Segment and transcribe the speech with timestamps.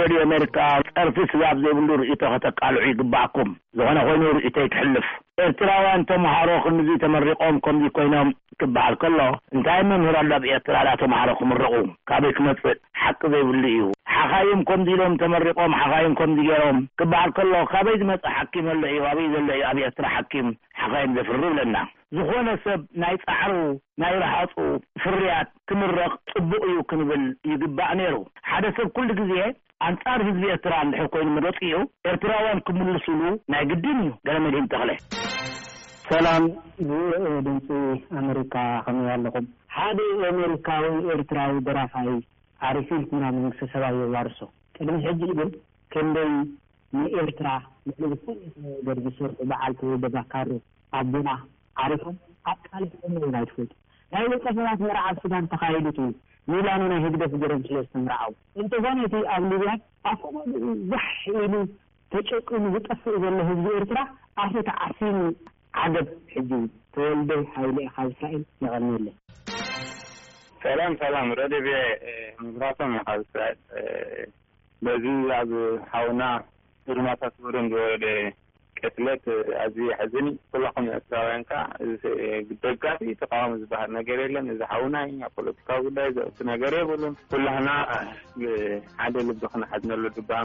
[0.00, 0.56] ረድዮ ኣሜሪካ
[0.88, 5.06] ጸርፊ ስባብ ዘይብሉ ርእይቶ ኸተቃልዑ ይግባእኩም ዝኾነ ኮይኑ ርእቶይ ክሕልፍ
[5.44, 8.28] ኤርትራውያን ተምሃሮ ክምዙ ተመሪቖም ከምዚ ኮይኖም
[8.60, 9.18] ክበሃል ከሎ
[9.54, 11.68] እንታይ መምህር ሉ ኣብ ኤርትራ ና ተምሃሮ ክምርቑ
[12.08, 13.82] ካበይ ክመጽእ ሓቂ ዘይብሉ እዩ
[14.14, 19.28] ሓኻይም ከምዚ ኢሎም ተመሪቖም ሓኻይም ከምዚ ገይሮም ክበሃል ከሎ ካበይ ዝመጽእ ሓኪም ሎ እዩ ካበይ
[19.34, 20.48] ዘሎ እዩ ኣብ ኤርትራ ሓኪም
[20.80, 21.76] ሓኻይን ዘፍሪ ብለና
[22.16, 23.52] ዝኾነ ሰብ ናይ ጻዕሩ
[24.02, 24.54] ናይ ረሃፁ
[25.04, 28.14] ፍርያት ክምረቕ ጽቡቅ እዩ ክንብል ይግባእ ነይሩ
[28.50, 29.32] ሓደ ሰብ ኩሉ ጊዜ
[29.84, 31.74] ኣንጻር ህዝቢ ኤርትራ ንድሕ ኮይኑ ንረፂ እዩ
[32.10, 33.18] ኤርትራውያን ክምልስሉ
[33.52, 34.90] ናይ ግድን እዩ ገለ መድን ተኽለ
[36.10, 36.44] ሰላም
[36.98, 37.00] ኦ
[37.46, 37.66] ድምፂ
[38.20, 38.54] ኣሜሪካ
[38.86, 39.98] ከመ ኣለኹም ሓደ
[40.30, 42.10] ኣሜሪካዊይ ኤርትራዊ ደራፋይ
[42.68, 44.38] ኣሪፍ ኢልኩምና መንግስቲሰባይዮዋርሶ
[44.76, 45.50] ቅድሚ ሕጂ ግል
[45.94, 46.32] ከምደይ
[47.00, 47.48] ንኤርትራ
[47.98, 50.50] ዝነገር ዝሰርሑ በዓልቲወ ደባካር
[51.00, 51.28] ኣቦና
[51.84, 52.16] ዓሪፎም
[52.54, 53.68] ኣካናይትፈል
[54.16, 55.98] ናይ ወቃ ሰባት መርዓብ ሱዳን ተካይዱት
[56.50, 58.30] ሚላኖ ናይ ህግደት ገረም ስለዝተምርዓው
[58.60, 59.72] እንትኾነ እቲ ኣብ ሊብያ
[60.10, 60.46] ኣፍምኡ
[60.92, 61.54] ዛሕ ሒእሉ
[62.12, 63.98] ተጨቁ ንዝጠፍእ ዘሎ ህቢ ኤርትራ
[64.44, 65.18] ኣፍቲ ዓሲሙ
[65.82, 66.50] ዓገብ ሕዚ
[66.96, 69.10] ተወልደ ሃይሊ ካብ እስራኤል ይቐኒለላ
[71.14, 71.70] ላም ረዴ ብ
[72.44, 73.56] ምብራቶምካብስራል
[75.04, 75.50] ዚ ኣብ
[75.92, 76.22] ሓውና
[76.92, 77.22] እሩማዶ
[77.70, 78.04] ዝወረደ
[78.84, 79.22] ቀስለት
[79.62, 81.62] ኣዝ ሕዝኒ ኩላኹን ኤርትራውያን ከዓ
[82.64, 82.84] ደጋ
[83.22, 87.70] ተቃዋሚ ዝበሃል ነገር የለን እዛ ሓዉናይ ብ ፖለቲካዊ ጉዳይ ዘእቲ ነገር የበሉን ኩላሕና
[89.00, 90.44] ሓደ ልብዶ ክንሓዝነሉ ድባኣ